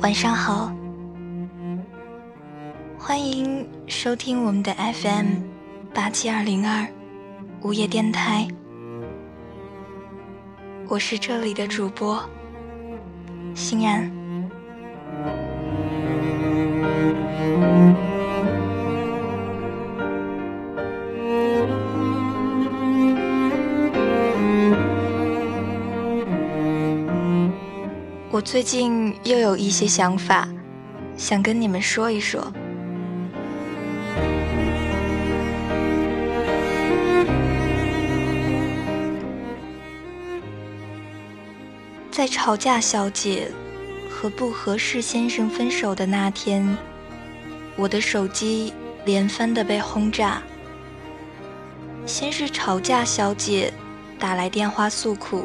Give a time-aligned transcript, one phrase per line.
[0.00, 0.72] 晚上好，
[2.96, 5.42] 欢迎收听我们的 FM
[5.92, 6.86] 八七二零二
[7.62, 8.46] 午夜电台，
[10.88, 12.22] 我是这里的主播
[13.54, 14.17] 欣然。
[28.38, 30.48] 我最近又有一些想法，
[31.16, 32.52] 想跟你们说一说。
[42.12, 43.50] 在吵架小姐
[44.08, 46.78] 和不合适先生分手的那天，
[47.74, 48.72] 我的手机
[49.04, 50.40] 连番的被轰炸。
[52.06, 53.72] 先是吵架小姐
[54.16, 55.44] 打来电话诉苦。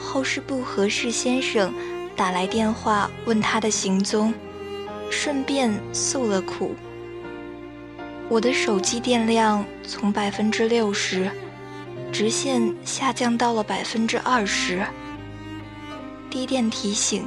[0.00, 1.72] 后是不合适先生
[2.14, 4.32] 打来电话问他的行踪，
[5.10, 6.74] 顺便诉了苦。
[8.28, 11.30] 我的手机电量从百分之六十
[12.12, 14.84] 直线下降到了百分之二十，
[16.30, 17.26] 低电提醒。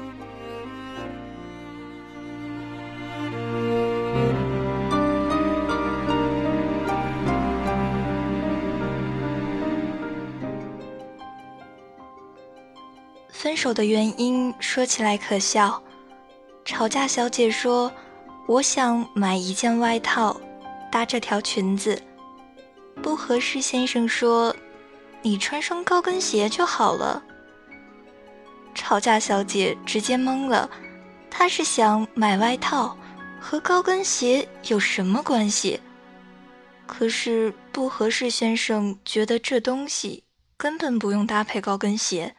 [13.60, 15.84] 手的原因说起来可笑，
[16.64, 17.92] 吵架小姐说
[18.48, 20.40] ：“我想买一件外套，
[20.90, 22.02] 搭这条裙子。”
[23.04, 24.56] 不合适先生说
[25.22, 27.22] ：“你穿双高跟鞋就好了。”
[28.74, 30.70] 吵架小姐直接懵了，
[31.30, 32.98] 她是想买外套，
[33.42, 35.82] 和高跟鞋有什么关系？
[36.88, 40.24] 可是不合适先生觉得这东西
[40.56, 42.38] 根本不用搭配高跟鞋。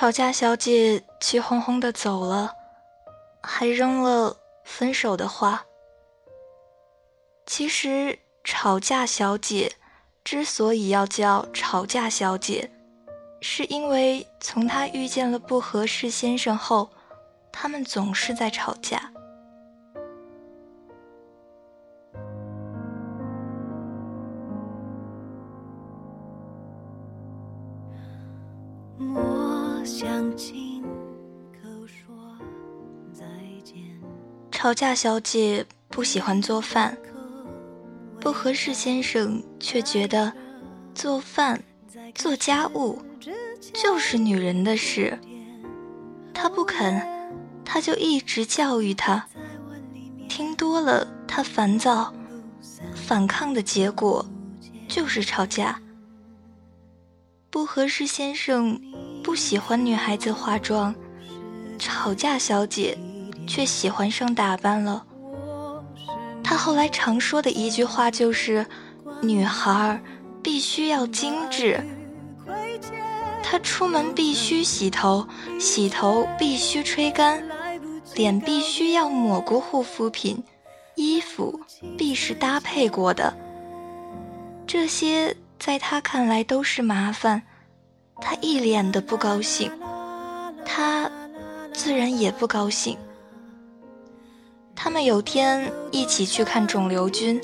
[0.00, 2.54] 吵架小姐气哄哄的走了，
[3.42, 4.34] 还扔了
[4.64, 5.66] 分手的话。
[7.44, 9.70] 其实，吵架小姐
[10.24, 12.70] 之所以要叫吵架小姐，
[13.42, 16.88] 是因为从她遇见了不合适先生后，
[17.52, 19.12] 他们总是在吵架。
[34.50, 36.94] 吵架小姐不喜欢做饭，
[38.20, 40.30] 不合适先生却觉得
[40.94, 41.62] 做饭、
[42.14, 42.98] 做家务
[43.72, 45.18] 就是女人的事。
[46.34, 47.02] 他不肯，
[47.64, 49.26] 他就一直教育他，
[50.28, 52.12] 听多了他烦躁，
[52.94, 54.26] 反抗的结果
[54.86, 55.80] 就是吵架。
[57.48, 58.78] 不合适先生
[59.30, 60.92] 不喜欢女孩子化妆，
[61.78, 62.98] 吵架小姐。
[63.46, 65.04] 却喜欢上打扮了。
[66.42, 68.66] 他后来常说的一句话就是
[69.22, 70.02] ：“女孩
[70.42, 71.80] 必须要精致。”
[73.40, 75.28] 她出门必须洗头，
[75.60, 77.40] 洗头必须吹干，
[78.16, 80.42] 脸必须要抹过护肤品，
[80.96, 81.60] 衣服
[81.96, 83.36] 必是搭配过的。
[84.66, 87.42] 这些在他看来都是麻烦，
[88.20, 89.72] 他一脸的不高兴，
[90.64, 91.10] 他
[91.72, 92.96] 自然也不高兴。
[94.76, 97.40] 他们有天一起去看肿瘤君，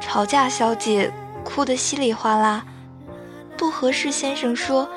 [0.00, 1.12] 吵架小姐
[1.44, 2.64] 哭得稀里哗啦。
[3.56, 4.88] 不合适先生说：“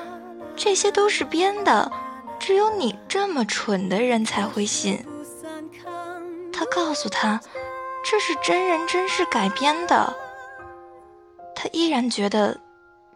[0.55, 1.91] 这些都是编的，
[2.39, 5.03] 只有你这么蠢的人才会信。”
[6.53, 7.41] 他告诉他
[8.05, 10.15] ：“这是真人真事改编的。”
[11.55, 12.59] 他依然觉得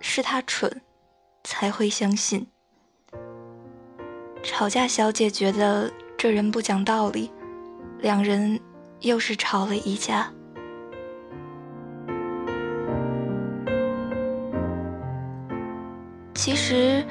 [0.01, 0.81] 是他蠢，
[1.47, 2.45] 才会相信。
[4.43, 7.31] 吵架小姐觉得这人不讲道理。
[8.01, 8.59] 两人
[8.99, 10.29] 又是吵了一架。
[16.35, 17.03] 其实，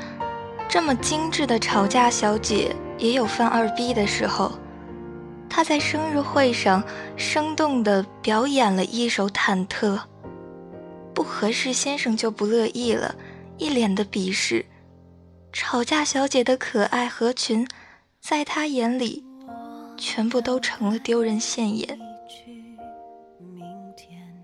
[0.69, 4.53] 这么精致的吵架小姐也有犯二逼的时候。
[5.49, 6.85] 她在生日会上
[7.17, 9.99] 生动地表演了一首忐忑，
[11.15, 13.15] 不合适先生就不乐意了，
[13.59, 14.65] 一脸的鄙视。
[15.53, 17.67] 吵架小姐的可爱合群，
[18.21, 19.25] 在他眼里。
[19.99, 21.99] 全部都成了丢人现眼。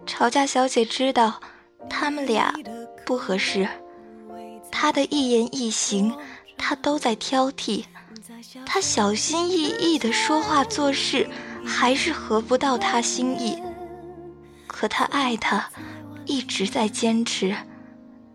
[0.07, 1.39] 吵架小姐知道
[1.91, 2.55] 他们俩
[3.05, 3.69] 不合适，
[4.71, 6.17] 她的一言一行，
[6.57, 7.85] 她都在挑剔，
[8.65, 11.29] 他小心翼翼的说话做事，
[11.67, 13.63] 还是合不到他心意。
[14.67, 15.71] 可他爱她，
[16.25, 17.55] 一直在坚持，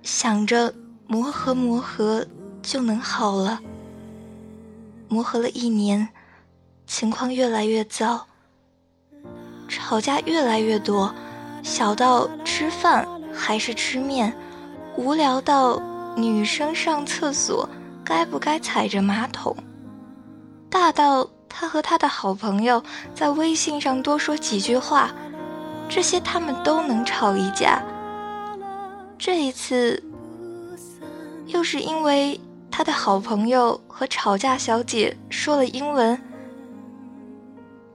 [0.04, 0.74] 想着
[1.08, 2.26] 磨合磨合
[2.62, 3.60] 就能好了。
[5.10, 6.10] 磨合了一年，
[6.86, 8.28] 情况越来越糟，
[9.68, 11.14] 吵架越来越多，
[11.64, 14.36] 小到吃饭还是吃面，
[14.98, 15.82] 无聊到
[16.16, 17.70] 女生上厕所
[18.04, 19.56] 该不该踩着马桶。
[20.70, 22.84] 大到他和他的好朋友
[23.16, 25.12] 在微信上多说几句话，
[25.88, 27.82] 这些他们都能吵一架。
[29.20, 30.04] 这一次，
[31.48, 36.22] 又是因为他的好朋友和吵架小姐说了英文，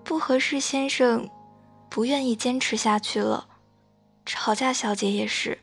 [0.02, 0.58] 不合适。
[0.58, 1.28] 先生
[1.88, 3.46] 不愿意坚持下去了，
[4.26, 5.58] 吵架小姐也是。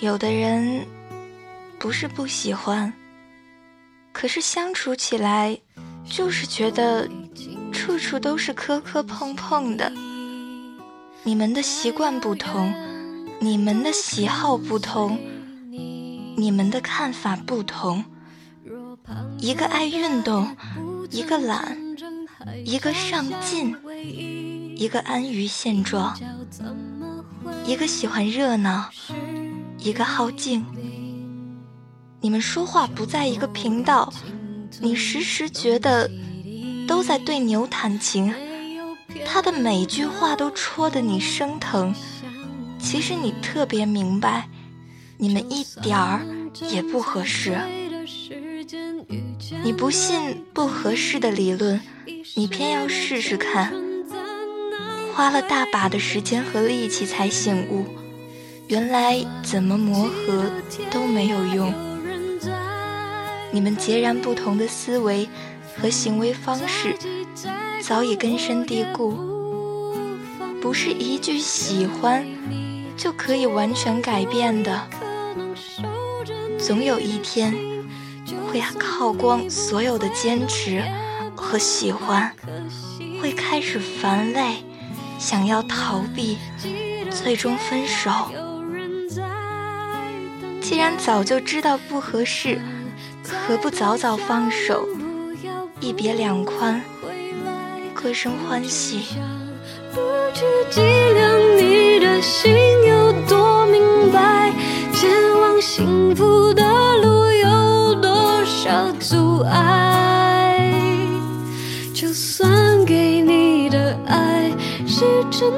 [0.00, 0.86] 有的人
[1.78, 2.90] 不是不喜欢，
[4.12, 5.58] 可是相处起来
[6.08, 7.06] 就是觉得
[7.70, 9.92] 处处都是磕磕碰碰的。
[11.22, 12.72] 你们的习惯不同，
[13.40, 15.18] 你们的喜好不同，
[16.34, 18.02] 你们的看法不同。
[19.38, 20.56] 一个爱运动，
[21.10, 21.76] 一个懒，
[22.64, 23.76] 一个上进，
[24.76, 26.18] 一个安于现状，
[27.66, 28.88] 一个喜欢热闹。
[29.82, 30.64] 一个好静，
[32.20, 34.12] 你们说话不在一个频道，
[34.80, 36.10] 你时时觉得
[36.86, 38.34] 都在对牛弹琴，
[39.24, 41.94] 他的每句话都戳得你生疼。
[42.78, 44.48] 其实你特别明白，
[45.16, 46.20] 你们一点儿
[46.70, 47.58] 也不合适。
[49.64, 51.80] 你不信不合适的理论，
[52.36, 53.72] 你偏要试试看，
[55.14, 57.86] 花了大把的时间和力气才醒悟。
[58.70, 60.44] 原来怎么磨合
[60.92, 61.74] 都没有用，
[63.50, 65.28] 你们截然不同的思维
[65.76, 66.96] 和行为方式
[67.82, 69.18] 早已根深蒂固，
[70.62, 72.24] 不是一句喜欢
[72.96, 74.80] 就可以完全改变的。
[76.56, 77.52] 总有一天
[78.46, 80.80] 会耗光所有的坚持
[81.34, 82.32] 和喜欢，
[83.20, 84.58] 会开始烦累，
[85.18, 86.38] 想要逃避，
[87.10, 88.30] 最终分手。
[90.70, 92.60] 既然早就知道不合适，
[93.24, 94.86] 何不早早放手，
[95.80, 96.80] 一别两宽，
[97.92, 99.16] 各生欢喜。
[99.92, 100.00] 不
[100.32, 102.54] 去计量你的心
[102.86, 104.52] 有多明白，
[104.94, 106.62] 前往幸福的
[106.98, 110.72] 路有多少阻碍？
[111.92, 114.48] 就算给你的爱
[114.86, 115.52] 是真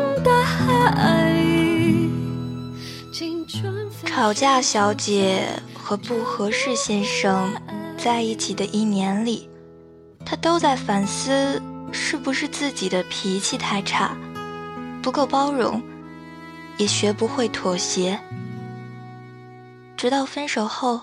[4.23, 7.53] 吵架小姐和不合适先生
[7.99, 9.51] 在一起的一年里，
[10.25, 11.61] 她都在反思
[11.91, 14.17] 是不是自己的脾气太差，
[15.03, 15.83] 不够包容，
[16.77, 18.17] 也学不会妥协。
[19.97, 21.01] 直到分手后，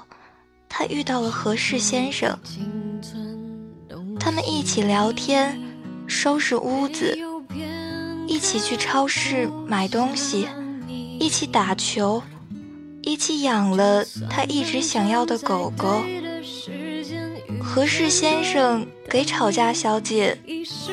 [0.70, 2.40] 她遇到了合适先生，
[4.18, 5.60] 他们一起聊天，
[6.08, 7.20] 收拾屋子，
[8.28, 10.48] 一起去超市买东西，
[11.20, 12.24] 一起打球。
[13.02, 16.04] 一起养了他一直想要的狗狗。
[17.62, 20.38] 合适先生给吵架小姐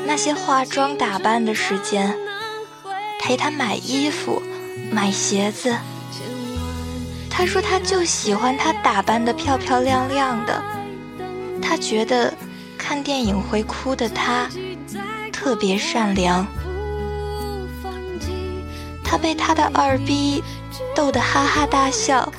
[0.06, 2.16] 那些化妆打扮的时间，
[3.20, 4.42] 陪她买衣服、
[4.90, 5.76] 买鞋子。
[7.30, 10.62] 他说他就喜欢她打扮的漂漂亮亮的，
[11.62, 12.32] 他觉得
[12.76, 14.48] 看电影会哭的她
[15.32, 16.46] 特别善良。
[19.04, 20.42] 他被他的二逼。
[20.94, 22.32] 逗得哈哈大笑，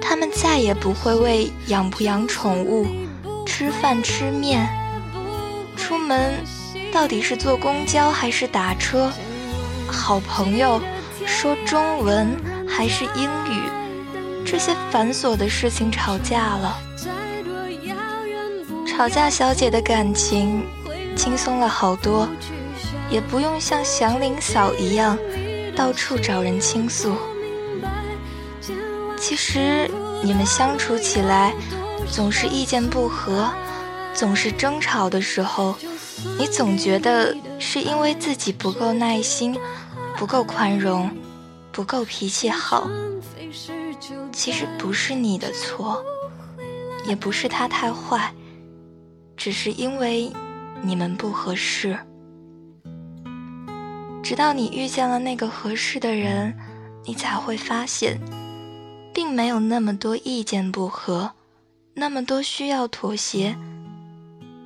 [0.00, 2.86] 他们再也不会为养不养宠物、
[3.46, 4.68] 吃饭吃面、
[5.76, 6.34] 出门
[6.92, 9.10] 到底是坐公交还是打车、
[9.86, 10.80] 好朋友
[11.26, 12.36] 说中文
[12.68, 13.62] 还是英语
[14.44, 16.78] 这些繁琐的事情吵架了。
[18.86, 20.64] 吵架小姐的感情
[21.16, 22.28] 轻松了好多，
[23.10, 25.18] 也不用像祥林嫂一样。
[25.76, 27.16] 到处找人倾诉，
[29.18, 29.90] 其实
[30.22, 31.52] 你们相处起来
[32.10, 33.50] 总是意见不合，
[34.12, 35.76] 总是争吵的时候，
[36.38, 39.56] 你总觉得是因为自己不够耐心，
[40.16, 41.10] 不够宽容，
[41.72, 42.88] 不够脾气好。
[44.32, 46.02] 其实不是你的错，
[47.06, 48.32] 也不是他太坏，
[49.36, 50.32] 只是因为
[50.82, 51.98] 你们不合适。
[54.24, 56.56] 直到你遇见了那个合适的人，
[57.04, 58.18] 你才会发现，
[59.12, 61.30] 并没有那么多意见不合，
[61.92, 63.54] 那么多需要妥协，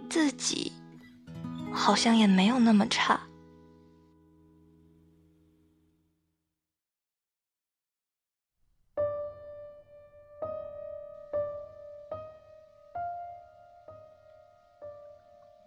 [0.09, 0.73] 自己
[1.73, 3.21] 好像也没有那么差。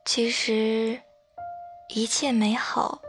[0.06, 0.98] 其实，
[1.90, 3.02] 一切美好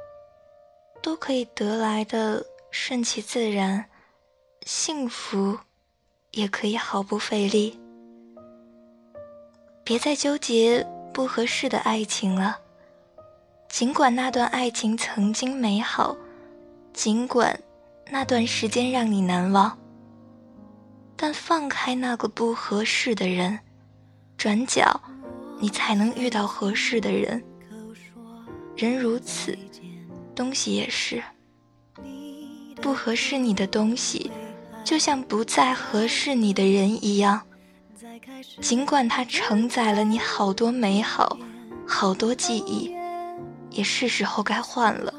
[1.03, 3.85] 都可以得来的顺其自然，
[4.65, 5.59] 幸福
[6.31, 7.79] 也可以毫不费力。
[9.85, 12.59] 别再纠结不合适的爱情了，
[13.69, 16.17] 尽管那段爱情曾经美好，
[16.93, 17.61] 尽管
[18.11, 19.77] 那段时间让你难忘，
[21.17, 23.59] 但放开那个不合适的人，
[24.39, 25.01] 转角。
[25.61, 27.41] 你才能遇到合适的人。
[28.75, 29.57] 人如此，
[30.35, 31.23] 东西也是。
[32.81, 34.31] 不合适你的东西，
[34.85, 37.43] 就像不再合适你的人一样。
[38.61, 41.39] 尽管它承载了你好多美好，
[41.87, 42.93] 好多记忆，
[43.71, 45.15] 也是时候该换了。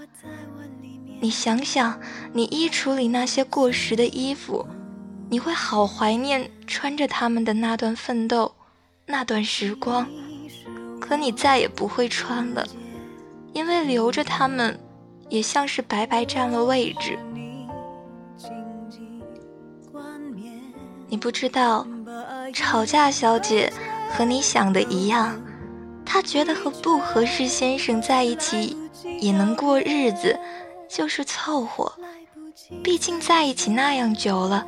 [1.22, 2.00] 你想想，
[2.34, 4.68] 你衣橱里那些过时的衣服，
[5.30, 8.54] 你会好怀念穿着它们的那段奋斗，
[9.06, 10.06] 那段时光。
[11.00, 12.68] 可你再也不会穿了，
[13.54, 14.78] 因为留着它们，
[15.34, 17.18] 也像是白白占了位置。
[21.08, 21.88] 你不知道，
[22.54, 23.74] 吵架小姐
[24.12, 25.36] 和你想的一样，
[26.06, 28.78] 她觉得和不合适先生在一起
[29.20, 30.40] 也能过日子，
[30.88, 31.92] 就是凑合。
[32.84, 34.64] 毕竟在一起那样久了。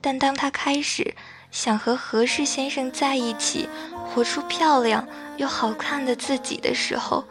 [0.00, 1.14] 但当她开始
[1.50, 3.68] 想和合适先生在一起，
[4.06, 7.22] 活出漂亮又好看的自己的时候，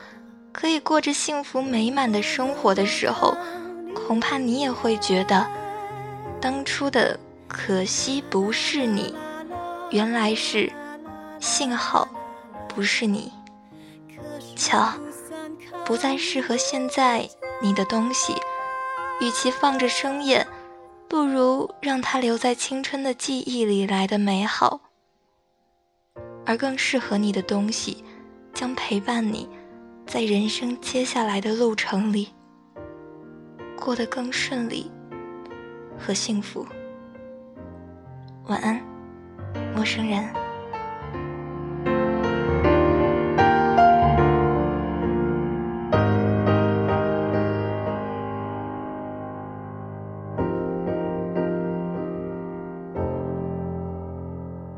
[0.55, 3.35] 可以过着幸福美满的生活的时候，
[3.93, 5.45] 恐怕你也会觉得，
[6.39, 9.13] 当初的可惜不是你，
[9.91, 10.71] 原来是
[11.41, 12.07] 幸好
[12.69, 13.33] 不是你。
[14.55, 14.93] 瞧，
[15.83, 17.27] 不再适合现在
[17.61, 18.33] 你的东西，
[19.19, 20.47] 与其放着生厌，
[21.09, 24.79] 不如让它留在青春的记忆里来的美好。
[26.45, 28.05] 而更适合你的东西，
[28.53, 29.49] 将陪伴你，
[30.05, 32.29] 在人生接下来的路程里，
[33.75, 34.89] 过得更顺利
[35.97, 36.65] 和幸福。
[38.45, 38.79] 晚安，
[39.75, 40.44] 陌生人。